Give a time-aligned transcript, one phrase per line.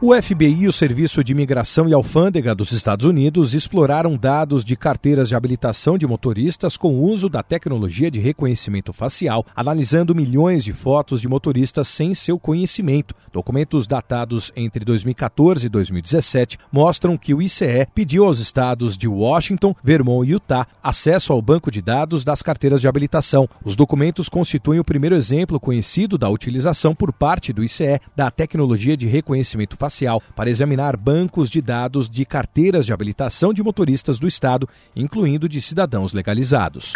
[0.00, 4.76] O FBI e o Serviço de Imigração e Alfândega dos Estados Unidos exploraram dados de
[4.76, 10.72] carteiras de habilitação de motoristas com uso da tecnologia de reconhecimento facial, analisando milhões de
[10.72, 13.12] fotos de motoristas sem seu conhecimento.
[13.32, 19.74] Documentos datados entre 2014 e 2017 mostram que o ICE pediu aos estados de Washington,
[19.82, 23.48] Vermont e Utah acesso ao banco de dados das carteiras de habilitação.
[23.64, 28.96] Os documentos constituem o primeiro exemplo conhecido da utilização por parte do ICE da tecnologia
[28.96, 34.18] de reconhecimento facial facial para examinar bancos de dados de carteiras de habilitação de motoristas
[34.18, 36.92] do Estado, incluindo de cidadãos legalizados.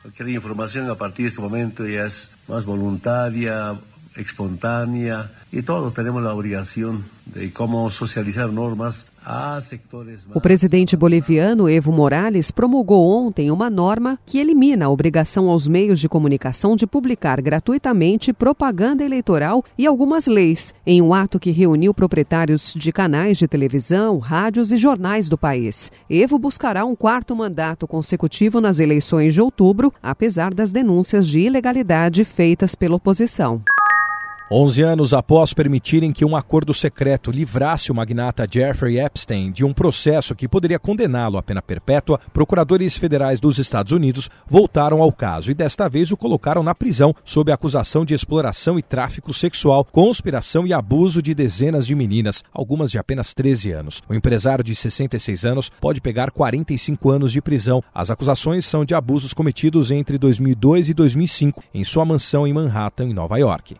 [0.00, 2.08] Qualquer informação a partir deste momento é
[2.48, 3.76] mais voluntária,
[4.18, 10.26] espontânea e todos temos a obrigação de como socializar normas a sectores.
[10.32, 15.98] O presidente boliviano Evo Morales promulgou ontem uma norma que elimina a obrigação aos meios
[15.98, 21.92] de comunicação de publicar gratuitamente propaganda eleitoral e algumas leis, em um ato que reuniu
[21.92, 25.90] proprietários de canais de televisão, rádios e jornais do país.
[26.08, 32.24] Evo buscará um quarto mandato consecutivo nas eleições de outubro, apesar das denúncias de ilegalidade
[32.24, 33.62] feitas pela oposição.
[34.48, 39.72] 11 anos após permitirem que um acordo secreto livrasse o magnata Jeffrey Epstein de um
[39.72, 45.50] processo que poderia condená-lo à pena perpétua, procuradores federais dos Estados Unidos voltaram ao caso
[45.50, 50.64] e desta vez o colocaram na prisão sob acusação de exploração e tráfico sexual, conspiração
[50.64, 54.00] e abuso de dezenas de meninas, algumas de apenas 13 anos.
[54.08, 57.82] O empresário de 66 anos pode pegar 45 anos de prisão.
[57.92, 63.06] As acusações são de abusos cometidos entre 2002 e 2005 em sua mansão em Manhattan,
[63.06, 63.74] em Nova York.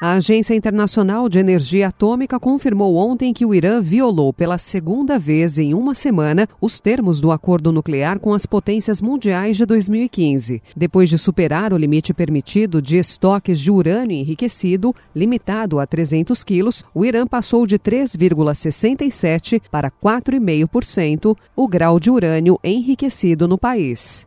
[0.00, 5.56] A Agência Internacional de Energia Atômica confirmou ontem que o Irã violou pela segunda vez
[5.56, 10.60] em uma semana os termos do acordo nuclear com as potências mundiais de 2015.
[10.76, 16.84] Depois de superar o limite permitido de estoques de urânio enriquecido, limitado a 300 quilos,
[16.92, 24.26] o Irã passou de 3,67% para 4,5% o grau de urânio enriquecido no país.